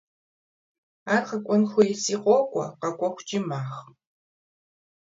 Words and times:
Ар 1.13 1.21
къэкӏуэн 1.27 1.63
хуейщи, 1.71 2.15
къокӏуэ, 2.23 2.65
къэкӏуэхукӏи– 2.79 3.39
магъ. 3.49 3.75